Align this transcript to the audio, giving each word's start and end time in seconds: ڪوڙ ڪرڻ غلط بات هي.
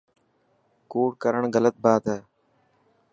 ڪوڙ 0.91 1.09
ڪرڻ 1.23 1.43
غلط 1.55 1.75
بات 1.83 2.03
هي. 2.11 2.19